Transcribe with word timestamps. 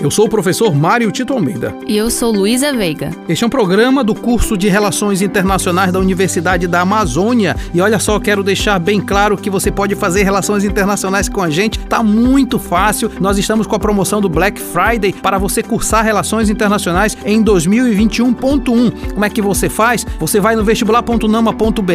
eu 0.00 0.10
sou 0.10 0.26
o 0.26 0.28
professor 0.28 0.74
Mário 0.74 1.10
Tito 1.10 1.32
Almeida. 1.32 1.74
E 1.86 1.96
eu 1.96 2.10
sou 2.10 2.32
Luísa 2.32 2.72
Veiga. 2.72 3.10
Este 3.28 3.44
é 3.44 3.46
um 3.46 3.50
programa 3.50 4.04
do 4.04 4.14
curso 4.14 4.56
de 4.56 4.68
Relações 4.68 5.20
Internacionais 5.20 5.92
da 5.92 5.98
Universidade 5.98 6.66
da 6.66 6.80
Amazônia. 6.80 7.56
E 7.74 7.80
olha 7.80 7.98
só, 7.98 8.18
quero 8.20 8.42
deixar 8.42 8.78
bem 8.78 9.00
claro 9.00 9.36
que 9.36 9.50
você 9.50 9.70
pode 9.70 9.94
fazer 9.94 10.22
relações 10.22 10.64
internacionais 10.64 11.28
com 11.28 11.42
a 11.42 11.50
gente. 11.50 11.78
Tá 11.80 12.02
muito 12.02 12.58
fácil. 12.58 13.10
Nós 13.20 13.38
estamos 13.38 13.66
com 13.66 13.74
a 13.74 13.78
promoção 13.78 14.20
do 14.20 14.28
Black 14.28 14.60
Friday 14.60 15.12
para 15.12 15.36
você 15.36 15.62
cursar 15.62 16.04
Relações 16.04 16.48
Internacionais 16.48 17.16
em 17.24 17.42
2021.1. 17.42 19.12
Como 19.12 19.24
é 19.24 19.30
que 19.30 19.42
você 19.42 19.68
faz? 19.68 20.06
Você 20.18 20.40
vai 20.40 20.54
no 20.54 20.64
vestibular.nama.br 20.64 21.92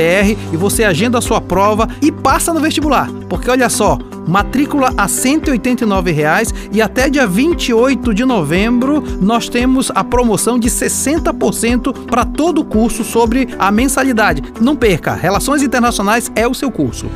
e 0.54 0.58
você 0.58 0.84
agenda 0.84 1.06
agenda 1.06 1.20
a 1.20 1.22
sua 1.22 1.40
prova 1.40 1.88
e 2.02 2.12
passa 2.12 2.54
no 2.54 2.60
vestibular. 2.60 3.10
Porque 3.30 3.50
olha 3.50 3.70
só, 3.70 3.98
matrícula 4.28 4.94
a 4.98 5.08
189 5.08 6.12
reais, 6.12 6.54
e 6.72 6.82
até 6.82 7.10
dia 7.10 7.28
28 7.28 8.14
de 8.14 8.26
novembro 8.26 9.04
nós 9.22 9.48
temos 9.50 9.92
a 9.94 10.04
promoção 10.04 10.58
de 10.60 10.70
60% 10.70 12.06
para 12.06 12.26
todo 12.26 12.62
o 12.62 12.66
curso 12.66 13.04
sobre 13.04 13.48
a 13.58 13.72
mensalidade. 13.72 14.42
Não 14.60 14.76
perca, 14.76 15.14
Relações 15.14 15.62
Internacionais 15.62 16.32
é 16.36 16.48
o 16.48 16.54
seu 16.54 16.72
curso. 16.72 17.08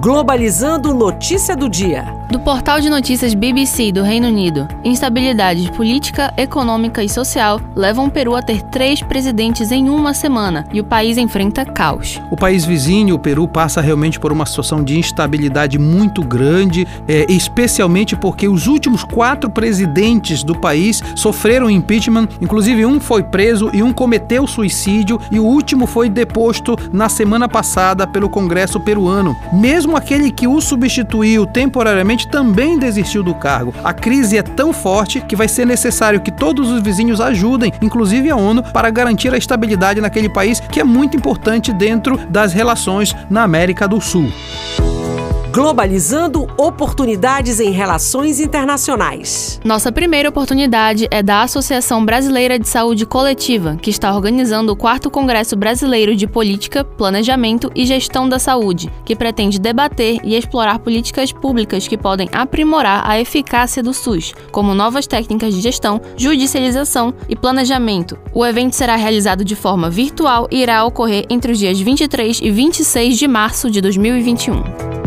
Globalizando 0.00 0.92
notícia 0.92 1.54
do 1.54 1.68
dia. 1.68 2.21
Do 2.32 2.40
portal 2.40 2.80
de 2.80 2.88
notícias 2.88 3.34
BBC 3.34 3.92
do 3.92 4.02
Reino 4.02 4.26
Unido, 4.26 4.66
instabilidade 4.82 5.70
política, 5.72 6.32
econômica 6.34 7.04
e 7.04 7.08
social 7.08 7.60
levam 7.76 8.06
o 8.06 8.10
Peru 8.10 8.34
a 8.34 8.40
ter 8.40 8.62
três 8.62 9.02
presidentes 9.02 9.70
em 9.70 9.90
uma 9.90 10.14
semana 10.14 10.64
e 10.72 10.80
o 10.80 10.84
país 10.84 11.18
enfrenta 11.18 11.62
caos. 11.66 12.18
O 12.30 12.36
país 12.36 12.64
vizinho, 12.64 13.16
o 13.16 13.18
Peru, 13.18 13.46
passa 13.46 13.82
realmente 13.82 14.18
por 14.18 14.32
uma 14.32 14.46
situação 14.46 14.82
de 14.82 14.98
instabilidade 14.98 15.78
muito 15.78 16.22
grande, 16.22 16.88
é, 17.06 17.26
especialmente 17.30 18.16
porque 18.16 18.48
os 18.48 18.66
últimos 18.66 19.04
quatro 19.04 19.50
presidentes 19.50 20.42
do 20.42 20.58
país 20.58 21.02
sofreram 21.14 21.68
impeachment, 21.68 22.28
inclusive 22.40 22.86
um 22.86 22.98
foi 22.98 23.22
preso 23.22 23.68
e 23.74 23.82
um 23.82 23.92
cometeu 23.92 24.46
suicídio, 24.46 25.20
e 25.30 25.38
o 25.38 25.44
último 25.44 25.86
foi 25.86 26.08
deposto 26.08 26.78
na 26.90 27.10
semana 27.10 27.46
passada 27.46 28.06
pelo 28.06 28.30
Congresso 28.30 28.80
peruano. 28.80 29.36
Mesmo 29.52 29.98
aquele 29.98 30.30
que 30.30 30.48
o 30.48 30.62
substituiu 30.62 31.44
temporariamente 31.44 32.21
também 32.26 32.78
desistiu 32.78 33.22
do 33.22 33.34
cargo. 33.34 33.74
A 33.84 33.92
crise 33.92 34.38
é 34.38 34.42
tão 34.42 34.72
forte 34.72 35.20
que 35.20 35.36
vai 35.36 35.48
ser 35.48 35.66
necessário 35.66 36.20
que 36.20 36.30
todos 36.30 36.70
os 36.70 36.82
vizinhos 36.82 37.20
ajudem, 37.20 37.72
inclusive 37.80 38.30
a 38.30 38.36
ONU, 38.36 38.62
para 38.62 38.90
garantir 38.90 39.32
a 39.32 39.38
estabilidade 39.38 40.00
naquele 40.00 40.28
país 40.28 40.60
que 40.60 40.80
é 40.80 40.84
muito 40.84 41.16
importante 41.16 41.72
dentro 41.72 42.16
das 42.28 42.52
relações 42.52 43.14
na 43.30 43.42
América 43.42 43.86
do 43.86 44.00
Sul. 44.00 44.30
Globalizando 45.52 46.48
oportunidades 46.56 47.60
em 47.60 47.70
relações 47.70 48.40
internacionais. 48.40 49.60
Nossa 49.62 49.92
primeira 49.92 50.30
oportunidade 50.30 51.06
é 51.10 51.22
da 51.22 51.42
Associação 51.42 52.02
Brasileira 52.02 52.58
de 52.58 52.66
Saúde 52.66 53.04
Coletiva, 53.04 53.76
que 53.76 53.90
está 53.90 54.14
organizando 54.14 54.72
o 54.72 54.76
4 54.76 55.10
Congresso 55.10 55.54
Brasileiro 55.54 56.16
de 56.16 56.26
Política, 56.26 56.82
Planejamento 56.82 57.70
e 57.74 57.84
Gestão 57.84 58.26
da 58.26 58.38
Saúde, 58.38 58.90
que 59.04 59.14
pretende 59.14 59.58
debater 59.58 60.20
e 60.24 60.34
explorar 60.34 60.78
políticas 60.78 61.32
públicas 61.32 61.86
que 61.86 61.98
podem 61.98 62.30
aprimorar 62.32 63.02
a 63.06 63.20
eficácia 63.20 63.82
do 63.82 63.92
SUS, 63.92 64.32
como 64.50 64.74
novas 64.74 65.06
técnicas 65.06 65.54
de 65.54 65.60
gestão, 65.60 66.00
judicialização 66.16 67.12
e 67.28 67.36
planejamento. 67.36 68.18
O 68.32 68.46
evento 68.46 68.74
será 68.74 68.96
realizado 68.96 69.44
de 69.44 69.54
forma 69.54 69.90
virtual 69.90 70.48
e 70.50 70.62
irá 70.62 70.82
ocorrer 70.82 71.26
entre 71.28 71.52
os 71.52 71.58
dias 71.58 71.78
23 71.78 72.40
e 72.40 72.50
26 72.50 73.18
de 73.18 73.28
março 73.28 73.70
de 73.70 73.82
2021. 73.82 75.01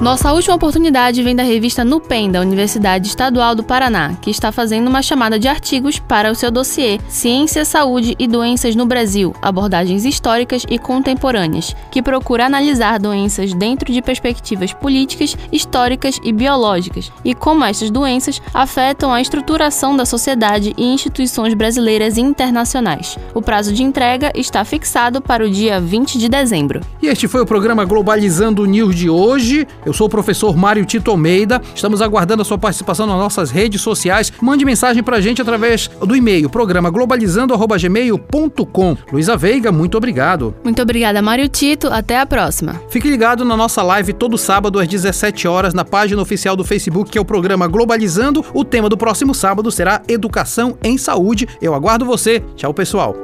Nossa 0.00 0.32
última 0.32 0.56
oportunidade 0.56 1.22
vem 1.22 1.36
da 1.36 1.44
revista 1.44 1.84
Nupen, 1.84 2.30
da 2.30 2.40
Universidade 2.40 3.06
Estadual 3.06 3.54
do 3.54 3.62
Paraná, 3.62 4.14
que 4.20 4.28
está 4.28 4.50
fazendo 4.50 4.88
uma 4.88 5.00
chamada 5.00 5.38
de 5.38 5.46
artigos 5.46 6.00
para 6.00 6.32
o 6.32 6.34
seu 6.34 6.50
dossiê 6.50 6.98
Ciência, 7.08 7.64
Saúde 7.64 8.14
e 8.18 8.26
Doenças 8.26 8.74
no 8.74 8.86
Brasil, 8.86 9.34
abordagens 9.40 10.04
históricas 10.04 10.66
e 10.68 10.78
contemporâneas, 10.78 11.74
que 11.92 12.02
procura 12.02 12.44
analisar 12.44 12.98
doenças 12.98 13.54
dentro 13.54 13.92
de 13.92 14.02
perspectivas 14.02 14.72
políticas, 14.72 15.36
históricas 15.52 16.18
e 16.24 16.32
biológicas, 16.32 17.10
e 17.24 17.32
como 17.32 17.64
estas 17.64 17.88
doenças 17.88 18.42
afetam 18.52 19.12
a 19.12 19.22
estruturação 19.22 19.96
da 19.96 20.04
sociedade 20.04 20.74
e 20.76 20.84
instituições 20.92 21.54
brasileiras 21.54 22.16
e 22.16 22.20
internacionais. 22.20 23.16
O 23.32 23.40
prazo 23.40 23.72
de 23.72 23.84
entrega 23.84 24.32
está 24.34 24.64
fixado 24.64 25.22
para 25.22 25.44
o 25.44 25.50
dia 25.50 25.80
20 25.80 26.18
de 26.18 26.28
dezembro. 26.28 26.80
E 27.00 27.06
este 27.06 27.28
foi 27.28 27.40
o 27.40 27.46
programa 27.46 27.84
Globalizando 27.84 28.66
News 28.66 28.96
de 28.96 29.08
hoje. 29.08 29.66
Eu 29.84 29.92
sou 29.92 30.06
o 30.06 30.10
professor 30.10 30.56
Mário 30.56 30.84
Tito 30.84 31.10
Almeida. 31.10 31.60
Estamos 31.74 32.00
aguardando 32.00 32.42
a 32.42 32.44
sua 32.44 32.58
participação 32.58 33.06
nas 33.06 33.16
nossas 33.16 33.50
redes 33.50 33.80
sociais. 33.80 34.32
Mande 34.40 34.64
mensagem 34.64 35.02
pra 35.02 35.20
gente 35.20 35.42
através 35.42 35.88
do 36.00 36.16
e-mail, 36.16 36.48
programa 36.48 36.90
globalizando.gmail.com. 36.90 38.96
Luísa 39.12 39.36
Veiga, 39.36 39.70
muito 39.70 39.96
obrigado. 39.96 40.54
Muito 40.64 40.80
obrigada, 40.80 41.20
Mário 41.20 41.48
Tito. 41.48 41.88
Até 41.88 42.18
a 42.18 42.26
próxima. 42.26 42.80
Fique 42.88 43.08
ligado 43.08 43.44
na 43.44 43.56
nossa 43.56 43.82
live 43.82 44.12
todo 44.12 44.38
sábado 44.38 44.78
às 44.78 44.88
17 44.88 45.46
horas 45.48 45.74
na 45.74 45.84
página 45.84 46.22
oficial 46.22 46.56
do 46.56 46.64
Facebook, 46.64 47.10
que 47.10 47.18
é 47.18 47.20
o 47.20 47.24
programa 47.24 47.66
Globalizando. 47.66 48.44
O 48.54 48.64
tema 48.64 48.88
do 48.88 48.96
próximo 48.96 49.34
sábado 49.34 49.70
será 49.70 50.02
Educação 50.08 50.78
em 50.82 50.96
Saúde. 50.96 51.48
Eu 51.60 51.74
aguardo 51.74 52.04
você. 52.04 52.42
Tchau, 52.56 52.72
pessoal. 52.72 53.14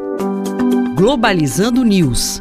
Globalizando 0.96 1.84
News 1.84 2.40